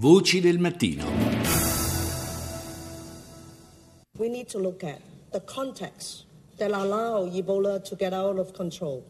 Voci 0.00 0.40
del 0.40 0.58
mattino. 0.58 1.04
We 4.18 4.30
need 4.30 4.48
to 4.48 4.58
look 4.58 4.82
at 4.82 5.02
the 5.30 5.40
context 5.40 6.24
that 6.56 6.70
allow 6.70 7.26
Ebola 7.26 7.84
to 7.84 7.96
get 7.96 8.14
out 8.14 8.38
of 8.38 8.54
control. 8.54 9.04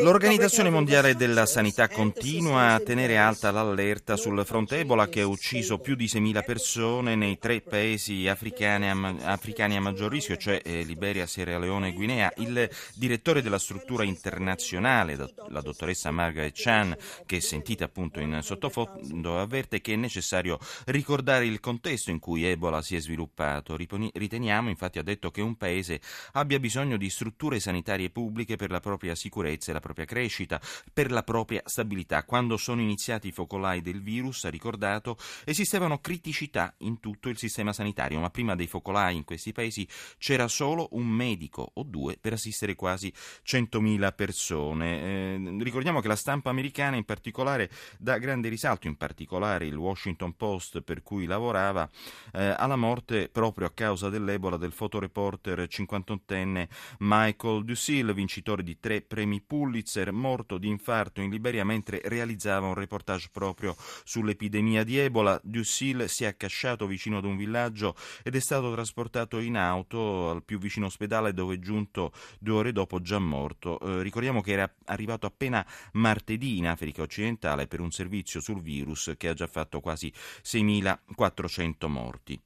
L'Organizzazione 0.00 0.70
Mondiale 0.70 1.14
della 1.14 1.44
Sanità 1.44 1.86
continua 1.86 2.72
a 2.72 2.80
tenere 2.80 3.18
alta 3.18 3.50
l'allerta 3.50 4.16
sul 4.16 4.42
fronte 4.46 4.78
Ebola 4.78 5.08
che 5.08 5.20
ha 5.20 5.26
ucciso 5.26 5.78
più 5.78 5.94
di 5.94 6.06
6.000 6.06 6.42
persone 6.42 7.16
nei 7.16 7.38
tre 7.38 7.60
paesi 7.60 8.26
africani 8.28 8.88
a, 8.88 9.30
africani 9.30 9.76
a 9.76 9.82
maggior 9.82 10.10
rischio, 10.10 10.38
cioè 10.38 10.62
eh, 10.64 10.84
Liberia, 10.84 11.26
Sierra 11.26 11.58
Leone 11.58 11.88
e 11.88 11.92
Guinea. 11.92 12.32
Il 12.38 12.68
direttore 12.94 13.42
della 13.42 13.58
struttura 13.58 14.04
internazionale, 14.04 15.16
la 15.48 15.60
dottoressa 15.60 16.10
Margaret 16.10 16.54
Chan, 16.54 16.96
che 17.26 17.36
è 17.36 17.40
sentita 17.40 17.84
appunto 17.84 18.20
in 18.20 18.40
sottofondo, 18.42 19.38
avverte 19.38 19.82
che 19.82 19.92
è 19.92 19.96
necessario 19.96 20.58
ricordare 20.86 21.44
il 21.44 21.60
contesto 21.60 22.10
in 22.10 22.20
cui 22.20 22.46
Ebola 22.46 22.80
si 22.80 22.96
è 22.96 23.00
sviluppato. 23.00 23.76
Riteniamo, 23.76 24.70
infatti, 24.70 24.98
ha 24.98 25.02
detto 25.02 25.30
che 25.30 25.42
un 25.42 25.56
paese 25.56 26.00
abbia 26.32 26.58
bisogno 26.58 26.96
di 26.96 27.10
strutture 27.10 27.60
sanitarie 27.60 28.08
pubbliche 28.08 28.56
per 28.56 28.70
la 28.70 28.80
propria 28.80 29.14
sicurezza 29.14 29.40
sicurezza 29.42 29.70
e 29.70 29.74
la 29.74 29.80
propria 29.80 30.04
crescita, 30.04 30.60
per 30.92 31.10
la 31.10 31.22
propria 31.22 31.62
stabilità. 31.64 32.24
Quando 32.24 32.56
sono 32.56 32.80
iniziati 32.80 33.28
i 33.28 33.32
focolai 33.32 33.82
del 33.82 34.02
virus, 34.02 34.44
ha 34.44 34.50
ricordato, 34.50 35.16
esistevano 35.44 35.98
criticità 35.98 36.74
in 36.78 37.00
tutto 37.00 37.28
il 37.28 37.36
sistema 37.36 37.72
sanitario, 37.72 38.20
ma 38.20 38.30
prima 38.30 38.54
dei 38.54 38.68
focolai 38.68 39.16
in 39.16 39.24
questi 39.24 39.52
paesi 39.52 39.86
c'era 40.18 40.46
solo 40.48 40.88
un 40.92 41.06
medico 41.06 41.72
o 41.74 41.82
due 41.82 42.16
per 42.20 42.34
assistere 42.34 42.74
quasi 42.74 43.12
100.000 43.44 44.14
persone. 44.14 45.02
Eh, 45.02 45.56
ricordiamo 45.60 46.00
che 46.00 46.08
la 46.08 46.16
stampa 46.16 46.50
americana 46.50 46.96
in 46.96 47.04
particolare 47.04 47.70
dà 47.98 48.18
grande 48.18 48.48
risalto, 48.48 48.86
in 48.86 48.96
particolare 48.96 49.66
il 49.66 49.74
Washington 49.74 50.36
Post 50.36 50.82
per 50.82 51.02
cui 51.02 51.26
lavorava, 51.26 51.88
eh, 52.32 52.54
alla 52.56 52.76
morte 52.76 53.28
proprio 53.28 53.66
a 53.66 53.72
causa 53.72 54.08
dell'Ebola 54.08 54.56
del 54.56 54.72
fotoreporter 54.72 55.66
58enne 55.68 56.68
Michael 56.98 57.64
Dusil, 57.64 58.12
vincitore 58.12 58.62
di 58.62 58.78
tre 58.78 59.00
premi 59.00 59.31
premi 59.32 59.40
Pulitzer, 59.40 60.12
morto 60.12 60.58
di 60.58 60.68
infarto 60.68 61.20
in 61.20 61.30
Liberia 61.30 61.64
mentre 61.64 62.00
realizzava 62.04 62.66
un 62.66 62.74
reportage 62.74 63.28
proprio 63.32 63.74
sull'epidemia 64.04 64.84
di 64.84 64.98
Ebola. 64.98 65.40
Dussil 65.42 66.08
si 66.08 66.24
è 66.24 66.26
accasciato 66.26 66.86
vicino 66.86 67.18
ad 67.18 67.24
un 67.24 67.36
villaggio 67.36 67.94
ed 68.22 68.34
è 68.34 68.40
stato 68.40 68.72
trasportato 68.72 69.38
in 69.38 69.56
auto 69.56 70.30
al 70.30 70.42
più 70.42 70.58
vicino 70.58 70.86
ospedale 70.86 71.32
dove 71.32 71.54
è 71.54 71.58
giunto 71.58 72.12
due 72.38 72.56
ore 72.56 72.72
dopo 72.72 73.00
già 73.00 73.18
morto. 73.18 73.78
Eh, 73.80 74.02
ricordiamo 74.02 74.40
che 74.40 74.52
era 74.52 74.74
arrivato 74.86 75.26
appena 75.26 75.66
martedì 75.92 76.58
in 76.58 76.66
Africa 76.66 77.02
occidentale 77.02 77.66
per 77.66 77.80
un 77.80 77.90
servizio 77.90 78.40
sul 78.40 78.60
virus 78.60 79.14
che 79.16 79.28
ha 79.28 79.34
già 79.34 79.46
fatto 79.46 79.80
quasi 79.80 80.12
6.400 80.42 81.86
morti. 81.86 82.40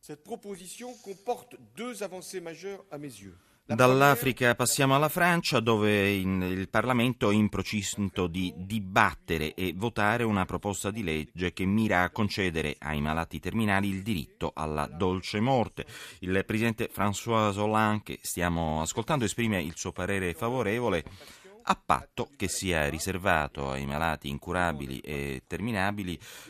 Cette 0.00 0.22
proposition 0.22 0.94
comporte 1.02 1.56
deux 1.74 2.04
avancées 2.04 2.40
majeures 2.40 2.84
à 2.92 2.98
mes 2.98 3.20
yeux. 3.20 3.36
Dall'Africa 3.68 4.54
passiamo 4.54 4.94
alla 4.94 5.08
Francia 5.08 5.58
dove 5.58 6.14
il 6.14 6.68
Parlamento 6.68 7.30
è 7.30 7.34
in 7.34 7.48
procinto 7.48 8.28
di 8.28 8.54
dibattere 8.56 9.54
e 9.54 9.72
votare 9.74 10.22
una 10.22 10.44
proposta 10.44 10.92
di 10.92 11.02
legge 11.02 11.52
che 11.52 11.64
mira 11.64 12.04
a 12.04 12.10
concedere 12.10 12.76
ai 12.78 13.00
malati 13.00 13.40
terminali 13.40 13.88
il 13.88 14.04
diritto 14.04 14.52
alla 14.54 14.86
dolce 14.86 15.40
morte. 15.40 15.84
Il 16.20 16.44
presidente 16.46 16.88
François 16.94 17.56
Hollande, 17.58 18.02
che 18.04 18.18
stiamo 18.22 18.82
ascoltando, 18.82 19.24
esprime 19.24 19.60
il 19.60 19.74
suo 19.74 19.90
parere 19.90 20.32
favorevole 20.34 21.02
a 21.68 21.74
patto 21.74 22.30
che 22.36 22.48
sia 22.48 22.88
riservato 22.88 23.70
ai 23.70 23.86
malati 23.86 24.28
incurabili 24.28 25.00
e, 25.00 25.42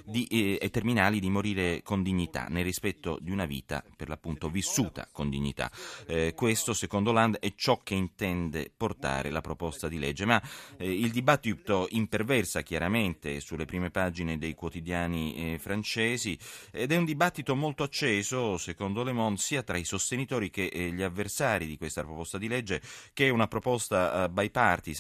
di, 0.05 0.27
e, 0.27 0.59
e 0.61 0.71
terminali 0.71 1.21
di 1.21 1.31
morire 1.31 1.81
con 1.83 2.03
dignità, 2.03 2.47
nel 2.49 2.65
rispetto 2.65 3.19
di 3.21 3.31
una 3.31 3.47
vita 3.47 3.83
per 3.97 4.09
l'appunto 4.09 4.51
vissuta 4.51 5.09
con 5.11 5.31
dignità. 5.31 5.71
Eh, 6.07 6.35
questo, 6.35 6.75
secondo 6.75 7.13
Land, 7.13 7.39
è 7.39 7.55
ciò 7.55 7.81
che 7.83 7.95
intende 7.95 8.71
portare 8.77 9.31
la 9.31 9.41
proposta 9.41 9.89
di 9.89 9.99
legge, 9.99 10.27
ma 10.27 10.43
eh, 10.77 10.91
il 10.91 11.11
dibattito 11.11 11.87
imperversa 11.91 12.63
chiaramente 12.63 13.41
sulle 13.41 13.65
prime 13.65 13.91
pagine 13.91 14.37
dei 14.37 14.55
quotidiani 14.55 15.55
eh, 15.55 15.59
francesi 15.59 16.39
ed 16.71 16.93
è 16.93 16.97
un 16.97 17.05
dibattito 17.05 17.55
molto 17.57 17.83
acceso, 17.83 18.59
secondo 18.59 19.03
Le 19.03 19.13
Monde, 19.13 19.41
sia 19.41 19.63
tra 19.63 19.79
i 19.79 19.85
sostenitori 19.85 20.51
che 20.51 20.67
eh, 20.67 20.93
gli 20.93 21.03
avversari 21.03 21.67
di 21.67 21.79
questa 21.79 22.03
proposta 22.03 22.37
di 22.37 22.49
legge, 22.49 22.83
che 23.15 23.29
è 23.29 23.31
una 23.31 23.49
proposta 23.49 24.25
uh, 24.25 24.33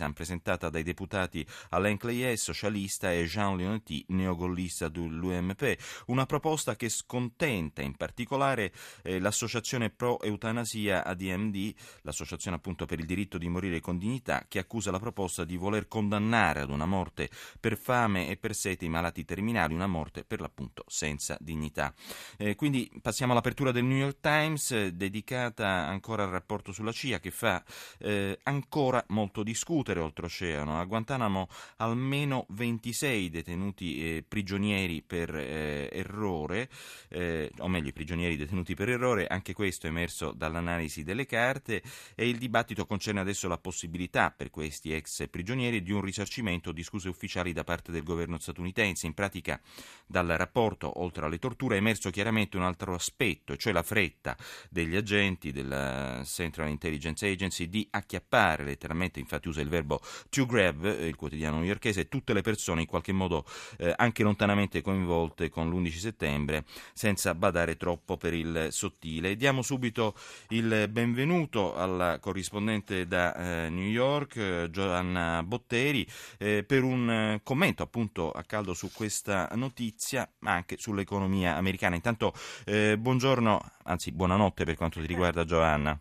bipartisan 0.06 0.12
presentata 0.12 0.70
dai 0.70 0.82
deputati 0.82 1.46
Alain 1.70 1.96
Clayet, 1.96 2.36
socialista, 2.36 3.12
e 3.12 3.24
Jean 3.24 3.56
Leonetti, 3.56 4.04
neogollista 4.08 4.88
dell'UMP. 4.88 5.76
Una 6.06 6.26
proposta 6.26 6.76
che 6.76 6.88
scontenta 6.88 7.82
in 7.82 7.96
particolare 7.96 8.72
eh, 9.02 9.18
l'associazione 9.18 9.90
pro-eutanasia 9.90 11.04
ADMD, 11.04 11.74
l'associazione 12.02 12.56
appunto 12.56 12.86
per 12.86 12.98
il 12.98 13.06
diritto 13.06 13.38
di 13.38 13.48
morire 13.48 13.80
con 13.80 13.98
dignità, 13.98 14.44
che 14.48 14.58
accusa 14.58 14.90
la 14.90 14.98
proposta 14.98 15.44
di 15.44 15.56
voler 15.56 15.88
condannare 15.88 16.60
ad 16.60 16.70
una 16.70 16.86
morte 16.86 17.30
per 17.58 17.76
fame 17.76 18.28
e 18.28 18.36
per 18.36 18.54
sete 18.54 18.84
i 18.84 18.88
malati 18.88 19.24
terminali, 19.24 19.74
una 19.74 19.86
morte 19.86 20.24
per 20.24 20.40
l'appunto 20.40 20.84
senza 20.86 21.36
dignità. 21.40 21.94
Eh, 22.36 22.54
quindi 22.54 22.90
passiamo 23.00 23.32
all'apertura 23.32 23.72
del 23.72 23.84
New 23.84 23.98
York 23.98 24.20
Times, 24.20 24.70
eh, 24.70 24.92
dedicata 24.92 25.66
ancora 25.66 26.24
al 26.24 26.30
rapporto 26.30 26.72
sulla 26.72 26.92
CIA, 26.92 27.20
che 27.20 27.30
fa 27.30 27.62
eh, 27.98 28.38
ancora 28.42 29.04
molto 29.08 29.42
discutere 29.42 29.95
uccidere 29.96 30.00
oltreoceano. 30.00 30.78
A 30.78 30.84
Guantanamo 30.84 31.48
almeno 31.76 32.46
26 32.50 33.30
detenuti 33.30 34.16
eh, 34.16 34.24
prigionieri 34.26 35.02
per 35.02 35.34
eh, 35.34 35.88
errore, 35.92 36.68
eh, 37.16 37.50
o 37.58 37.68
meglio 37.68 37.88
i 37.88 37.92
prigionieri 37.92 38.36
detenuti 38.36 38.74
per 38.74 38.90
errore, 38.90 39.26
anche 39.26 39.54
questo 39.54 39.86
è 39.86 39.90
emerso 39.90 40.32
dall'analisi 40.32 41.02
delle 41.02 41.24
carte 41.24 41.82
e 42.14 42.28
il 42.28 42.36
dibattito 42.36 42.84
concerne 42.84 43.20
adesso 43.20 43.48
la 43.48 43.56
possibilità 43.56 44.30
per 44.36 44.50
questi 44.50 44.92
ex 44.92 45.26
prigionieri 45.28 45.82
di 45.82 45.92
un 45.92 46.02
risarcimento 46.02 46.72
di 46.72 46.82
scuse 46.82 47.08
ufficiali 47.08 47.54
da 47.54 47.64
parte 47.64 47.90
del 47.90 48.02
governo 48.02 48.38
statunitense. 48.38 49.06
In 49.06 49.14
pratica 49.14 49.58
dal 50.06 50.26
rapporto, 50.26 51.00
oltre 51.00 51.24
alle 51.24 51.38
torture, 51.38 51.76
è 51.76 51.78
emerso 51.78 52.10
chiaramente 52.10 52.58
un 52.58 52.64
altro 52.64 52.94
aspetto, 52.94 53.56
cioè 53.56 53.72
la 53.72 53.82
fretta 53.82 54.36
degli 54.68 54.94
agenti 54.94 55.52
della 55.52 56.22
Central 56.24 56.68
Intelligence 56.68 57.26
Agency 57.26 57.68
di 57.68 57.86
acchiappare 57.90 58.64
letteralmente, 58.64 59.20
infatti 59.20 59.48
usa 59.48 59.62
il 59.62 59.68
verbo 59.70 60.00
to 60.28 60.44
grab, 60.44 60.84
eh, 60.84 61.06
il 61.06 61.16
quotidiano 61.16 61.60
newyorkese, 61.60 62.08
tutte 62.08 62.34
le 62.34 62.42
persone 62.42 62.82
in 62.82 62.86
qualche 62.86 63.12
modo 63.12 63.46
eh, 63.78 63.94
anche 63.96 64.22
lontanamente 64.22 64.82
coinvolte 64.82 65.48
con 65.48 65.70
l'11 65.70 65.96
settembre, 65.96 66.64
senza 67.06 67.36
badare 67.36 67.76
troppo 67.76 68.16
per 68.16 68.34
il 68.34 68.72
sottile. 68.72 69.36
Diamo 69.36 69.62
subito 69.62 70.14
il 70.48 70.88
benvenuto 70.88 71.76
alla 71.76 72.18
corrispondente 72.18 73.06
da 73.06 73.32
eh, 73.32 73.70
New 73.70 73.86
York, 73.86 74.34
eh, 74.34 74.70
Giovanna 74.70 75.40
Botteri, 75.44 76.04
eh, 76.36 76.64
per 76.66 76.82
un 76.82 77.08
eh, 77.08 77.40
commento 77.44 77.84
appunto 77.84 78.32
a 78.32 78.42
caldo 78.42 78.74
su 78.74 78.90
questa 78.92 79.48
notizia, 79.52 80.28
ma 80.40 80.50
anche 80.50 80.78
sull'economia 80.78 81.54
americana. 81.54 81.94
Intanto 81.94 82.32
buongiorno, 82.66 83.60
anzi 83.84 84.10
buonanotte 84.10 84.64
per 84.64 84.76
quanto 84.76 85.00
ti 85.00 85.06
riguarda 85.06 85.44
Giovanna. 85.44 85.96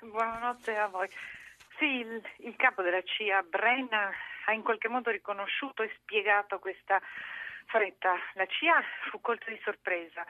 Buonanotte 0.00 0.76
a 0.76 0.86
voi. 0.86 1.08
Sì, 1.78 1.84
il, 1.84 2.22
il 2.46 2.54
capo 2.54 2.82
della 2.82 3.02
CIA, 3.02 3.42
Brennan, 3.42 4.12
ha 4.46 4.52
in 4.52 4.62
qualche 4.62 4.86
modo 4.86 5.10
riconosciuto 5.10 5.82
e 5.82 5.90
spiegato 6.00 6.60
questa 6.60 7.00
fretta. 7.68 8.16
La 8.34 8.46
CIA 8.46 8.82
fu 9.10 9.20
colta 9.20 9.50
di 9.50 9.60
sorpresa 9.62 10.24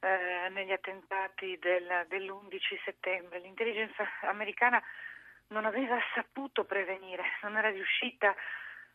eh, 0.00 0.48
negli 0.50 0.72
attentati 0.72 1.58
del, 1.58 2.06
dell'11 2.08 2.58
settembre. 2.84 3.40
L'intelligence 3.40 3.96
americana 4.22 4.82
non 5.48 5.64
aveva 5.64 5.98
saputo 6.14 6.64
prevenire, 6.64 7.22
non 7.42 7.56
era 7.56 7.70
riuscita 7.70 8.34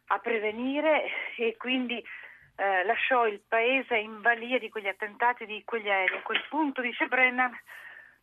a 0.07 0.19
prevenire 0.19 1.09
e 1.35 1.55
quindi 1.57 2.03
eh, 2.55 2.83
lasciò 2.83 3.27
il 3.27 3.41
paese 3.47 3.97
in 3.97 4.21
balia 4.21 4.59
di 4.59 4.69
quegli 4.69 4.87
attentati, 4.87 5.45
di 5.45 5.63
quegli 5.63 5.89
aerei. 5.89 6.17
A 6.17 6.21
quel 6.21 6.43
punto, 6.49 6.81
dice 6.81 7.07
Brennan, 7.07 7.57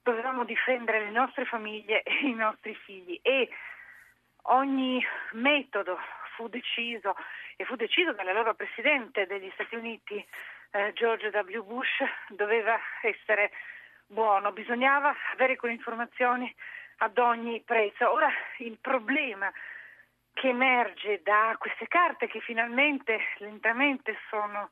dovevamo 0.03 0.45
difendere 0.45 1.01
le 1.01 1.11
nostre 1.11 1.45
famiglie 1.45 2.03
e 2.03 2.27
i 2.27 2.35
nostri 2.35 2.75
figli 2.75 3.19
e 3.23 3.49
ogni 4.49 5.05
metodo 5.33 5.99
fu 6.37 6.49
deciso 6.49 7.17
e 7.56 7.65
fu 7.65 7.75
deciso 7.75 8.12
dall'allora 8.12 8.55
presidente 8.55 9.27
degli 9.27 9.50
Stati 9.55 9.75
Uniti 9.75 10.25
eh, 10.71 10.93
George 10.93 11.29
W. 11.29 11.62
Bush 11.65 12.05
doveva 12.29 12.79
essere 13.03 13.50
buono, 14.06 14.53
bisognava 14.53 15.15
avere 15.33 15.56
quelle 15.56 15.75
informazioni 15.75 16.55
ad 16.99 17.19
ogni 17.19 17.62
prezzo. 17.62 18.12
Ora 18.12 18.31
il 18.59 18.79
problema 18.79 19.50
che 20.35 20.49
emerge 20.49 21.23
da 21.23 21.56
queste 21.59 21.88
carte 21.88 22.29
che 22.29 22.41
finalmente 22.41 23.19
lentamente 23.38 24.19
sono 24.29 24.69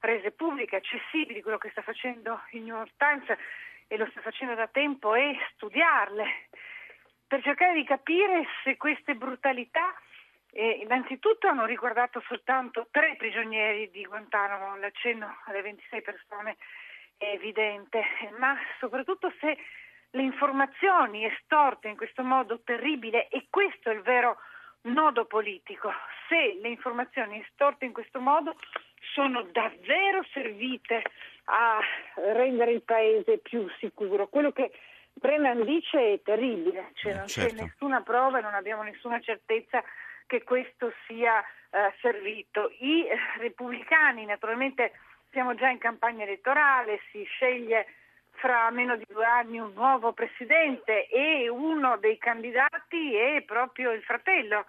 rese 0.00 0.30
pubbliche, 0.30 0.76
accessibili, 0.76 1.40
quello 1.40 1.58
che 1.58 1.70
sta 1.70 1.80
facendo 1.80 2.42
il 2.50 2.62
New 2.62 2.76
York 2.76 2.92
Times 2.98 3.38
e 3.88 3.96
lo 3.96 4.06
sta 4.10 4.20
facendo 4.20 4.54
da 4.54 4.66
tempo, 4.66 5.14
è 5.14 5.34
studiarle 5.54 6.48
per 7.26 7.42
cercare 7.42 7.74
di 7.74 7.84
capire 7.84 8.46
se 8.62 8.76
queste 8.76 9.14
brutalità 9.14 9.94
E 10.58 10.78
innanzitutto 10.80 11.48
hanno 11.48 11.66
riguardato 11.66 12.22
soltanto 12.26 12.88
tre 12.90 13.16
prigionieri 13.18 13.90
di 13.90 14.06
Guantanamo, 14.06 14.78
l'accenno 14.78 15.36
alle 15.44 15.60
26 15.60 16.00
persone 16.00 16.56
è 17.18 17.26
evidente, 17.26 18.02
ma 18.38 18.56
soprattutto 18.80 19.30
se 19.38 19.54
le 20.08 20.22
informazioni 20.22 21.26
estorte 21.26 21.88
in 21.88 21.96
questo 21.96 22.22
modo 22.22 22.62
terribile, 22.64 23.28
e 23.28 23.48
questo 23.50 23.90
è 23.90 23.92
il 23.92 24.00
vero 24.00 24.38
nodo 24.84 25.26
politico, 25.26 25.92
se 26.26 26.56
le 26.58 26.68
informazioni 26.68 27.44
estorte 27.46 27.84
in 27.84 27.92
questo 27.92 28.20
modo 28.20 28.56
sono 29.12 29.42
davvero 29.42 30.24
servite 30.32 31.02
a 31.44 31.80
rendere 32.14 32.70
il 32.70 32.82
paese 32.82 33.40
più 33.40 33.68
sicuro. 33.78 34.28
Quello 34.28 34.52
che 34.52 34.72
Brennan 35.12 35.64
dice 35.64 36.14
è 36.14 36.22
terribile, 36.22 36.92
cioè 36.94 37.14
non 37.14 37.26
certo. 37.26 37.54
c'è 37.54 37.62
nessuna 37.62 38.00
prova 38.00 38.38
e 38.38 38.42
non 38.42 38.54
abbiamo 38.54 38.82
nessuna 38.82 39.20
certezza 39.20 39.84
che 40.26 40.42
questo 40.42 40.92
sia 41.06 41.40
eh, 41.70 41.92
servito. 42.00 42.72
I 42.78 43.06
repubblicani 43.38 44.24
naturalmente 44.24 44.92
siamo 45.30 45.54
già 45.54 45.68
in 45.68 45.78
campagna 45.78 46.24
elettorale, 46.24 47.00
si 47.10 47.24
sceglie 47.24 47.86
fra 48.36 48.70
meno 48.70 48.96
di 48.96 49.04
due 49.08 49.24
anni 49.24 49.58
un 49.58 49.72
nuovo 49.74 50.12
presidente 50.12 51.06
e 51.08 51.48
uno 51.48 51.96
dei 51.96 52.18
candidati 52.18 53.14
è 53.14 53.42
proprio 53.42 53.92
il 53.92 54.02
fratello 54.02 54.66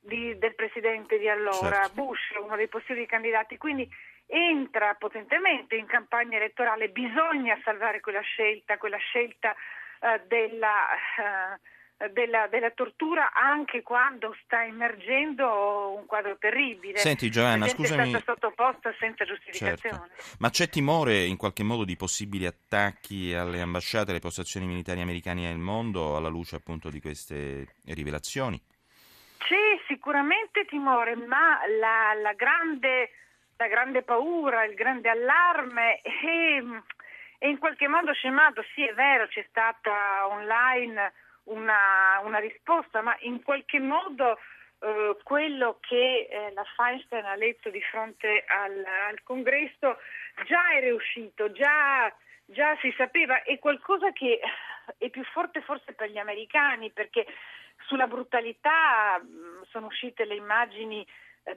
di, 0.00 0.36
del 0.38 0.54
presidente 0.54 1.18
di 1.18 1.28
allora, 1.28 1.82
certo. 1.82 1.92
Bush, 1.94 2.30
uno 2.42 2.56
dei 2.56 2.68
possibili 2.68 3.06
candidati. 3.06 3.58
Quindi 3.58 3.88
entra 4.26 4.94
potentemente 4.94 5.76
in 5.76 5.86
campagna 5.86 6.36
elettorale, 6.36 6.88
bisogna 6.88 7.58
salvare 7.64 8.00
quella 8.00 8.20
scelta, 8.20 8.78
quella 8.78 8.96
scelta 8.98 9.54
eh, 10.00 10.22
della, 10.26 10.94
eh, 10.94 11.60
della, 12.08 12.46
della, 12.46 12.70
tortura 12.70 13.32
anche 13.32 13.82
quando 13.82 14.34
sta 14.44 14.64
emergendo 14.64 15.94
un 15.96 16.06
quadro 16.06 16.36
terribile. 16.38 16.98
Senti 16.98 17.30
Giovanna, 17.30 17.68
scusami. 17.68 18.04
È 18.04 18.08
stata 18.08 18.32
sottoposta 18.32 18.94
senza 18.98 19.24
giustificazione. 19.24 20.08
Certo. 20.08 20.36
Ma 20.38 20.48
c'è 20.48 20.68
timore 20.68 21.24
in 21.24 21.36
qualche 21.36 21.62
modo 21.62 21.84
di 21.84 21.96
possibili 21.96 22.46
attacchi 22.46 23.34
alle 23.34 23.60
ambasciate, 23.60 24.10
alle 24.10 24.20
postazioni 24.20 24.66
militari 24.66 25.02
americane 25.02 25.42
nel 25.42 25.58
mondo 25.58 26.16
alla 26.16 26.28
luce 26.28 26.56
appunto 26.56 26.88
di 26.88 27.00
queste 27.00 27.74
rivelazioni? 27.86 28.60
C'è 29.38 29.80
sicuramente 29.86 30.64
timore, 30.64 31.16
ma 31.16 31.58
la, 31.78 32.14
la, 32.14 32.32
grande, 32.32 33.10
la 33.56 33.66
grande, 33.68 34.02
paura, 34.02 34.64
il 34.64 34.74
grande 34.74 35.10
allarme 35.10 36.00
è, 36.00 36.62
è, 37.38 37.46
in 37.46 37.58
qualche 37.58 37.88
modo 37.88 38.12
scemato. 38.14 38.64
Sì, 38.74 38.86
è 38.86 38.94
vero, 38.94 39.26
c'è 39.26 39.44
stata 39.50 40.28
online 40.28 41.12
una, 41.50 42.20
una 42.24 42.38
risposta, 42.38 43.02
ma 43.02 43.16
in 43.20 43.42
qualche 43.42 43.78
modo 43.78 44.38
eh, 44.80 45.16
quello 45.22 45.78
che 45.80 46.28
eh, 46.30 46.52
la 46.52 46.64
Feinstein 46.76 47.24
ha 47.24 47.34
letto 47.34 47.70
di 47.70 47.80
fronte 47.82 48.44
al, 48.46 48.84
al 49.08 49.22
Congresso 49.22 49.98
già 50.46 50.72
era 50.74 50.94
uscito, 50.94 51.52
già, 51.52 52.12
già 52.46 52.76
si 52.80 52.92
sapeva, 52.96 53.42
è 53.42 53.58
qualcosa 53.58 54.10
che 54.12 54.40
è 54.98 55.10
più 55.10 55.24
forte 55.24 55.60
forse 55.60 55.92
per 55.92 56.10
gli 56.10 56.18
americani 56.18 56.90
perché 56.90 57.26
sulla 57.86 58.06
brutalità 58.06 59.20
mm, 59.22 59.62
sono 59.68 59.86
uscite 59.86 60.24
le 60.24 60.34
immagini 60.34 61.06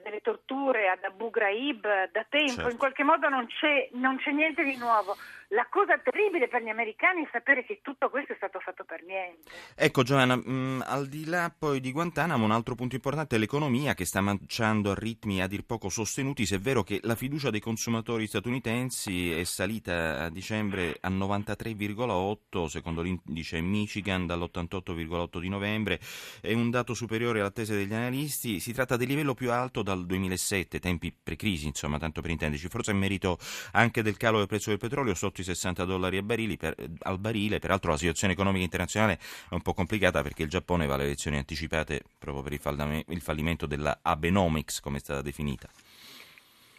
delle 0.02 0.20
torture 0.20 0.88
ad 0.88 1.04
Abu 1.04 1.30
Ghraib 1.30 1.82
da 2.10 2.26
tempo, 2.28 2.52
certo. 2.52 2.70
in 2.70 2.76
qualche 2.76 3.04
modo 3.04 3.28
non 3.28 3.46
c'è, 3.46 3.88
non 3.92 4.16
c'è, 4.16 4.32
niente 4.32 4.64
di 4.64 4.76
nuovo. 4.76 5.16
La 5.48 5.66
cosa 5.70 5.98
terribile 5.98 6.48
per 6.48 6.62
gli 6.62 6.68
americani 6.68 7.24
è 7.24 7.28
sapere 7.30 7.64
che 7.64 7.80
tutto 7.82 8.08
questo 8.10 8.32
è 8.32 8.36
stato 8.36 8.58
fatto 8.60 8.84
per 8.84 9.04
niente. 9.04 9.50
Ecco 9.76 10.02
Giovanna, 10.02 10.36
mh, 10.36 10.42
mm, 10.48 10.80
al 10.84 11.06
di 11.06 11.26
là 11.26 11.52
poi 11.56 11.80
di 11.80 11.92
Guantanamo, 11.92 12.44
un 12.44 12.50
altro 12.50 12.74
punto 12.74 12.94
importante 12.94 13.36
è 13.36 13.38
l'economia 13.38 13.94
che 13.94 14.04
sta 14.04 14.20
marciando 14.20 14.90
a 14.90 14.94
ritmi 14.94 15.42
a 15.42 15.46
dir 15.46 15.64
poco 15.64 15.88
sostenuti, 15.88 16.46
se 16.46 16.56
è 16.56 16.58
vero 16.58 16.82
che 16.82 16.98
la 17.02 17.14
fiducia 17.14 17.50
dei 17.50 17.60
consumatori 17.60 18.26
statunitensi 18.26 19.38
è 19.38 19.44
salita 19.44 20.24
a 20.24 20.30
dicembre 20.30 20.96
a 21.00 21.08
93,8 21.08 22.66
secondo 22.66 23.02
l'indice 23.02 23.60
Michigan 23.60 24.26
dall'88,8 24.26 25.38
di 25.38 25.48
novembre, 25.48 26.00
è 26.40 26.52
un 26.52 26.70
dato 26.70 26.94
superiore 26.94 27.40
all'attesa 27.40 27.74
degli 27.74 27.92
analisti, 27.92 28.60
si 28.60 28.72
tratta 28.72 28.96
del 28.96 29.08
livello 29.08 29.34
più 29.34 29.52
alto 29.52 29.73
dal 29.82 30.06
2007, 30.06 30.78
tempi 30.80 31.12
pre-crisi 31.12 31.66
insomma, 31.66 31.98
tanto 31.98 32.20
per 32.20 32.30
intenderci, 32.30 32.68
forse 32.68 32.92
è 32.92 32.94
merito 32.94 33.38
anche 33.72 34.02
del 34.02 34.16
calo 34.16 34.38
del 34.38 34.46
prezzo 34.46 34.70
del 34.70 34.78
petrolio 34.78 35.14
sotto 35.14 35.40
i 35.40 35.44
60 35.44 35.84
dollari 35.84 36.22
per, 36.56 36.74
al 37.00 37.18
barile, 37.18 37.58
peraltro 37.58 37.90
la 37.90 37.96
situazione 37.96 38.32
economica 38.32 38.64
internazionale 38.64 39.18
è 39.48 39.54
un 39.54 39.62
po' 39.62 39.74
complicata 39.74 40.22
perché 40.22 40.42
il 40.42 40.48
Giappone 40.48 40.86
va 40.86 40.94
alle 40.94 41.04
elezioni 41.04 41.36
anticipate 41.36 42.02
proprio 42.18 42.42
per 42.42 42.52
il 42.52 43.20
fallimento 43.20 43.66
della 43.66 43.98
Abenomics 44.02 44.80
come 44.80 44.98
è 44.98 45.00
stata 45.00 45.22
definita. 45.22 45.68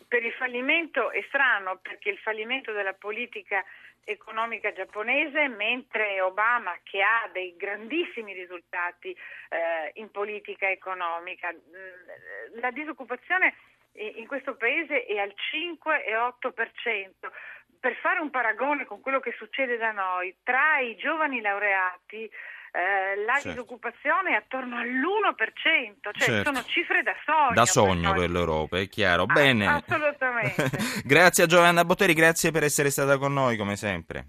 Per 0.07 0.23
il 0.23 0.33
fallimento 0.33 1.11
è 1.11 1.23
strano 1.27 1.79
perché 1.81 2.09
il 2.09 2.17
fallimento 2.19 2.71
della 2.71 2.93
politica 2.93 3.63
economica 4.05 4.71
giapponese, 4.71 5.47
mentre 5.47 6.21
Obama, 6.21 6.77
che 6.83 7.01
ha 7.01 7.27
dei 7.33 7.55
grandissimi 7.57 8.33
risultati 8.33 9.09
eh, 9.11 9.91
in 9.95 10.11
politica 10.11 10.69
economica, 10.69 11.51
mm, 11.51 12.59
la 12.59 12.71
disoccupazione 12.71 13.55
in 13.95 14.27
questo 14.27 14.55
paese 14.55 15.05
è 15.05 15.17
al 15.17 15.33
5,8%. 15.35 17.31
Per 17.79 17.95
fare 17.97 18.19
un 18.19 18.29
paragone 18.29 18.85
con 18.85 19.01
quello 19.01 19.19
che 19.19 19.33
succede 19.37 19.77
da 19.77 19.91
noi, 19.91 20.35
tra 20.43 20.79
i 20.79 20.95
giovani 20.95 21.39
laureati 21.41 22.29
eh, 22.75 23.23
la 23.25 23.35
certo. 23.35 23.49
disoccupazione 23.49 24.31
è 24.31 24.35
attorno 24.35 24.77
all'1%, 24.77 26.11
cioè 26.11 26.27
certo. 26.27 26.53
sono 26.53 26.65
cifre 26.65 27.03
da 27.03 27.13
sogno. 27.25 27.53
Da 27.53 27.65
sogno 27.65 28.11
per, 28.11 28.19
per 28.19 28.29
l'Europa, 28.29 28.79
è 28.79 28.89
chiaro. 28.89 29.23
Ah, 29.23 29.33
Bene. 29.33 29.65
Assolutamente. 29.67 30.69
grazie 31.05 31.45
a 31.45 31.47
Giovanna 31.47 31.85
Botteri, 31.85 32.13
grazie 32.13 32.51
per 32.51 32.63
essere 32.63 32.89
stata 32.89 33.17
con 33.17 33.31
noi 33.31 33.55
come 33.55 33.77
sempre. 33.77 34.23